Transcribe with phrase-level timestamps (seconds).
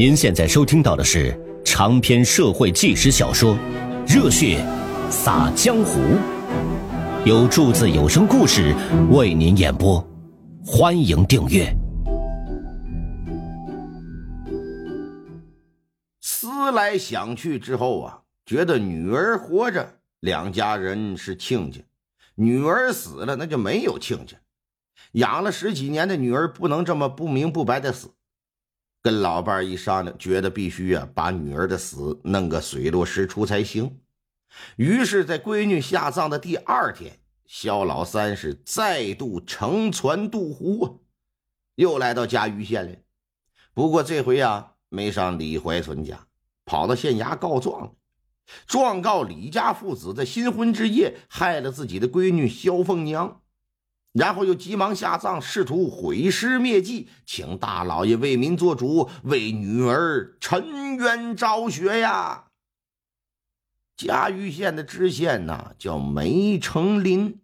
[0.00, 3.54] 您现在收听到的是长篇社会纪实小说
[4.06, 4.64] 《热血
[5.10, 6.00] 洒江湖》，
[7.26, 8.74] 由柱子有声故事
[9.10, 10.02] 为您演播，
[10.64, 11.70] 欢迎订阅。
[16.22, 21.80] 思来想去之后啊，觉得女儿活着，两家人是亲家；
[22.36, 24.38] 女儿死了，那就没有亲家。
[25.12, 28.08] 养了十几年的女儿不能这么不明不白的死。
[29.02, 33.98] 跟老伴一商量，觉得必须啊把女儿的死弄个水落石出才行。
[34.76, 40.92] 于是，在闺女下葬的第二天，肖老三是再度乘船渡湖啊，
[41.76, 42.96] 又来到嘉鱼县了。
[43.72, 46.26] 不过这回啊，没上李怀存家，
[46.66, 47.94] 跑到县衙告状，
[48.66, 53.39] 状告李家父子在新婚之夜害了自己的闺女肖凤娘。
[54.12, 62.46] 然后又急忙下葬，试图毁尸灭迹，请大老爷为民做主，为女儿沉冤昭雪呀！
[63.96, 67.40] 嘉峪县的知县呐，叫梅成林，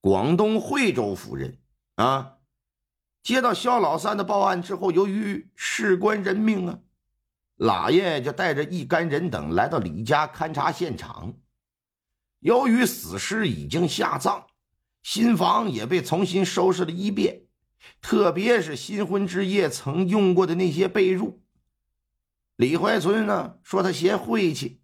[0.00, 1.58] 广东惠州府人
[1.96, 2.38] 啊。
[3.22, 6.78] 接到肖老三的报案之后，由于事关人命啊，
[7.56, 11.34] 老爷就带着一干人等来到李家勘察现场。
[12.38, 14.46] 由于死尸已经下葬。
[15.02, 17.42] 新房也被重新收拾了一遍，
[18.00, 21.38] 特别是新婚之夜曾用过的那些被褥。
[22.56, 24.80] 李怀春呢说他嫌晦气，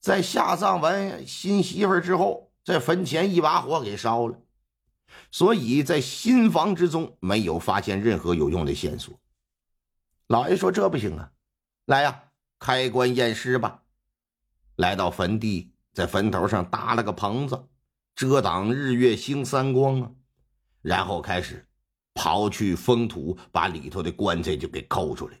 [0.00, 4.38] 在下葬完新媳妇之后，在坟前一把火给烧了，
[5.32, 9.18] 所以在新房之中没有发现任何有用的线索。
[10.28, 11.32] 老爷说这不行啊，
[11.86, 12.22] 来呀，
[12.60, 13.82] 开棺验尸吧。
[14.76, 17.66] 来到坟地，在坟头上搭了个棚子。
[18.20, 20.10] 遮挡日月星三光啊，
[20.82, 21.66] 然后开始
[22.12, 25.40] 刨去封土，把里头的棺材就给抠出来。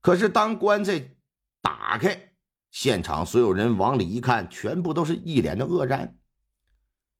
[0.00, 1.14] 可是当棺材
[1.60, 2.32] 打开，
[2.70, 6.16] 现场所有人往里一看，全部都是一脸的愕然，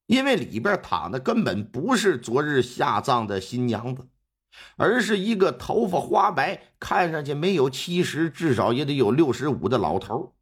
[0.06, 4.08] 因为里边躺的根本不是昨日下葬的新娘子，
[4.76, 10.34] 而是一个头发花白、看上去没有七十，至少也得有六十五的老头。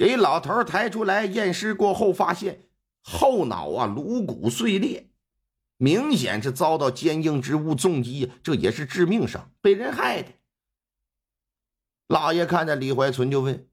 [0.00, 2.62] 给老头抬出来验尸过后，发现
[3.02, 5.10] 后脑啊颅骨碎裂，
[5.76, 10.30] 明显是遭到坚硬之物重击，这也是致命伤，被人害的。
[12.08, 13.68] 老爷看着李怀存就问：“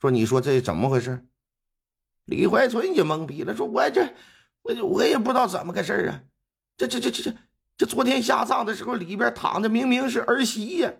[0.00, 1.26] 说你说这怎么回事？”
[2.26, 4.14] 李怀存也懵逼了，说：“我这
[4.62, 6.22] 我我也不知道怎么个事啊，
[6.76, 7.36] 这这这这这
[7.76, 10.92] 这昨天下葬的时候里边躺的明明是儿媳呀，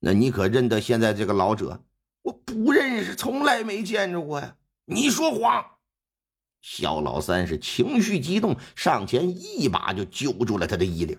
[0.00, 1.82] 那你可认得现在这个老者？”
[2.96, 4.56] 我不认识，从来没见着过呀！
[4.86, 5.64] 你说谎！
[6.62, 11.18] 肖老三是情绪激动，上前一把就揪住了他的衣领，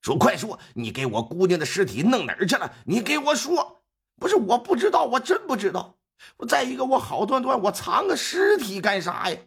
[0.00, 2.72] 说：“快说，你给我姑娘的尸体弄哪儿去了？
[2.86, 3.84] 你给我说！
[4.16, 5.98] 不是我不知道，我真不知道。
[6.38, 9.38] 我再一个，我好端端我藏个尸体干啥呀？”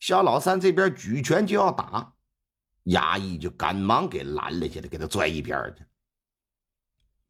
[0.00, 2.12] 肖老三这边举拳就要打，
[2.84, 5.82] 衙役就赶忙给拦了下来，给他拽一边去。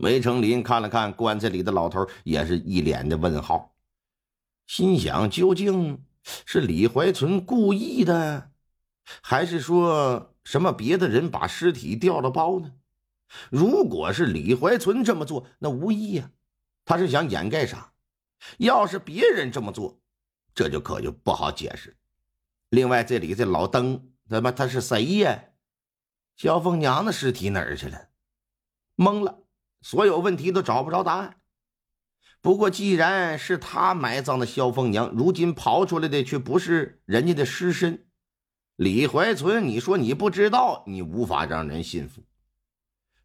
[0.04, 3.75] 梅成林看了看棺材里的老头，也是一脸的问号，
[4.66, 6.04] 心想：究竟
[6.44, 8.50] 是李怀存故意的，
[9.22, 12.72] 还是说什么别的人把尸体调了包呢？
[13.48, 16.31] 如果是李怀存这么做，那无疑呀，
[16.84, 17.94] 他是想掩盖啥？
[18.59, 19.98] 要是别人这么做，
[20.54, 21.97] 这就可就不好解释。
[22.69, 25.44] 另外，这里这老登他妈他是谁呀？
[26.36, 28.09] 萧凤娘的尸体哪儿去了？
[28.97, 29.44] 懵了。
[29.84, 31.43] 所有问题都找不着答案。
[32.41, 38.06] 不过，既然是他埋葬的萧凤娘，如今刨出来的却不是人家的尸身，
[38.77, 42.22] 李怀存，你说你不知道，你无法让人信服。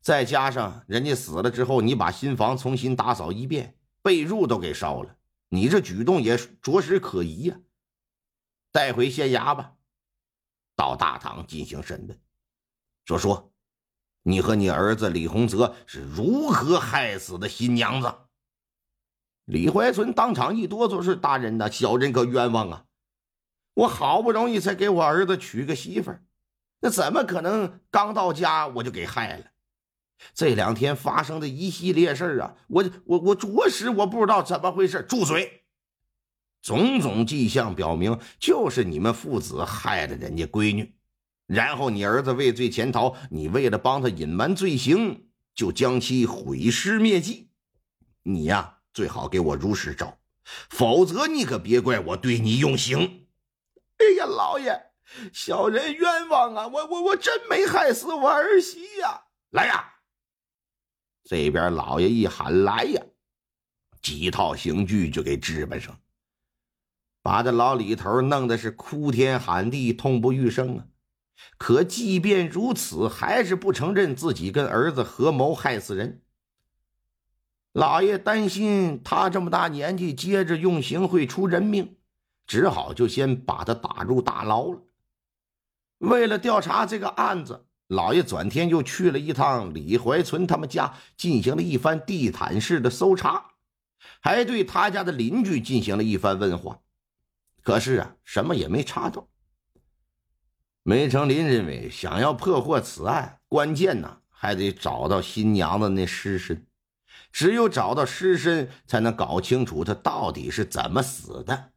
[0.02, 5.16] 再加上人家死了之后，你把新房重新打扫一遍，被褥都给烧了，
[5.48, 7.58] 你这举动也着实可疑呀。
[8.74, 9.76] 带回县衙吧，
[10.76, 12.20] 到大堂进行审问。
[13.06, 13.54] 说说。
[14.30, 18.14] 你和你儿子李洪泽是如何害死的新娘子？
[19.46, 22.86] 李怀存当场一哆嗦：“是大人呐，小人可冤枉啊！
[23.74, 26.14] 我好不容易才给我儿子娶个媳妇，
[26.82, 29.46] 那怎么可能刚到家我就给害了？
[30.36, 35.02] 这两天发生的一系列事儿啊，我我我着实我不知道怎么回事。
[35.02, 35.64] 住嘴！
[36.62, 40.94] 种种迹象表明，就是你们父子害了人家闺女。”
[41.50, 47.50] 然后你儿子畏罪潜逃，你为了帮他隐瞒罪行，就将其毁尸灭迹。
[48.22, 50.20] 你呀，最好给我如实招，
[50.70, 53.26] 否则你可别怪我对你用刑。
[53.98, 54.92] 哎呀，老爷，
[55.34, 56.68] 小人冤枉啊！
[56.68, 59.24] 我我我真没害死我儿媳呀！
[59.50, 59.94] 来呀，
[61.24, 63.02] 这边老爷一喊来呀，
[64.04, 66.00] 几套刑具就给置办上，
[67.24, 70.86] 把这老李头弄得是哭天喊地、痛不欲生啊！
[71.58, 76.22] 可即便如此，还是不承认自己跟儿子合谋害死人。
[77.74, 81.98] 老爷担心他这么大年纪接着用刑会出人命，
[82.48, 84.82] 只好就先把他打入大牢了。
[86.00, 87.66] 为了调查这个案子。
[87.90, 93.44] 老爷转天又去了一趟李怀存他们家，进行了一番地毯式的搜查，
[94.20, 96.82] 还对他家的邻居进行了一番问话。
[97.64, 99.28] 可是啊，什么也没查到。
[100.90, 106.66] 梅成林认为，想要破获此案，关键呢还得找到新娘的那尸身，
[107.32, 111.74] 只有找到尸身，才能搞清楚他到底是怎么死的。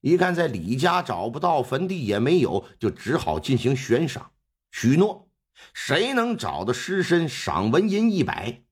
[0.00, 4.32] 一看在李家找不到，坟地也没有，就只好进行悬赏。
[4.72, 5.30] 许诺，
[5.72, 8.64] 谁能找到尸身，赏纹银一百。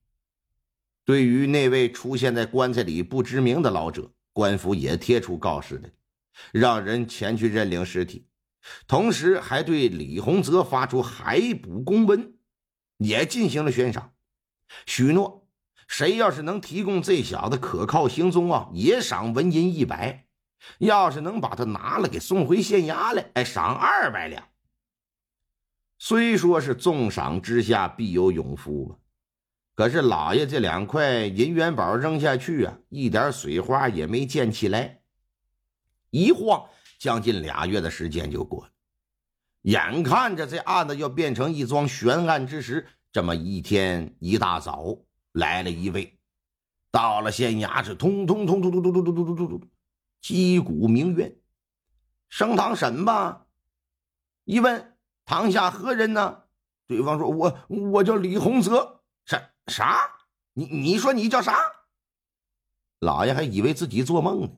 [1.04, 5.90] 对于那位出现在棺材里不知名的老者，官府也贴出告示来，
[6.50, 8.26] 让人前去认领尸体，
[8.86, 12.34] 同时还对李洪泽发出海捕公文，
[12.98, 14.12] 也进行了悬赏。
[14.86, 15.48] 许诺，
[15.88, 20.26] 谁要是能提供这小子可靠行踪啊，也赏纹银一百；
[20.78, 24.48] 要是能把他拿了，给送回县衙来，哎，赏二百两。
[25.98, 28.96] 虽说是重赏之下必有勇夫吧，
[29.74, 35.02] 可是老爷这两块银元宝扔下去啊，一点水花也没溅起来。
[36.10, 36.68] 一晃
[37.02, 38.70] 将近俩月的时间就过了，
[39.62, 44.96] 眼看着这案子要变成一桩悬案之时，这么一天一大早
[45.32, 46.16] 来了一位，
[46.92, 49.68] 到了县衙是通通通通通通通通通通通，
[50.20, 51.36] 击鼓鸣冤，
[52.28, 53.46] 升堂审吧。
[54.44, 54.96] 一问。
[55.24, 56.42] 堂下何人呢？
[56.86, 60.08] 对方说：“我我叫李洪泽。”啥啥？
[60.52, 61.56] 你你说你叫啥？
[63.00, 64.50] 老爷还以为自己做梦呢。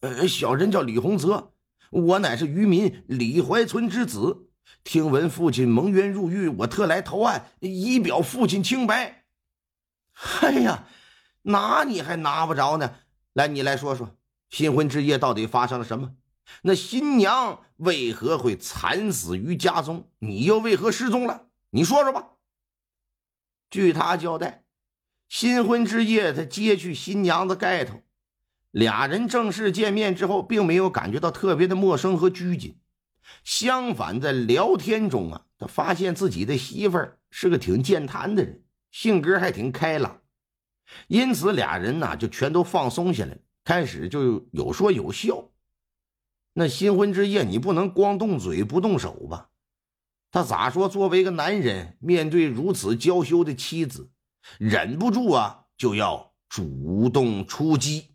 [0.00, 1.52] 呃，小人叫李洪泽，
[1.92, 4.48] 我乃是渔民李怀存之子。
[4.82, 9.24] 听闻父亲蒙冤入狱，我特来投案，以表父亲清白。
[10.40, 10.88] 哎呀，
[11.42, 12.96] 拿你还拿不着呢！
[13.34, 14.16] 来，你来说说，
[14.50, 16.14] 新婚之夜到底发生了什么？
[16.62, 20.10] 那新娘为何会惨死于家中？
[20.18, 21.48] 你又为何失踪了？
[21.70, 22.30] 你说说吧。
[23.70, 24.64] 据他交代，
[25.28, 28.02] 新婚之夜他揭去新娘的盖头，
[28.72, 32.78] 俩人正式见面之后，并没有感觉到特别的陌生和拘谨，
[33.44, 40.20] 相反，在聊天中啊，他发现自己的媳妇儿是个挺健谈的人，性格还挺开朗，
[41.06, 45.50] 因此俩人呢就全都放松下来，开始就有说有笑。
[46.54, 49.50] 那新婚之夜，你不能光动嘴不动手吧？
[50.30, 50.88] 他咋说？
[50.88, 54.10] 作为一个男人，面对如此娇羞的妻子，
[54.58, 58.11] 忍不住啊，就要主动出击。